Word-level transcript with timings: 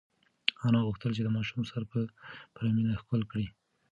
انا 0.65 0.79
غوښتل 0.87 1.11
چې 1.17 1.21
د 1.23 1.27
ماشوم 1.35 1.61
سر 1.71 1.81
په 1.91 1.99
پوره 2.53 2.69
مینه 2.75 2.95
ښکل 3.01 3.21
کړي. 3.31 3.47